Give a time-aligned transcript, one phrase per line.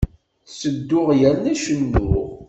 [0.49, 2.13] Ttedduɣ yerna cennuɣ.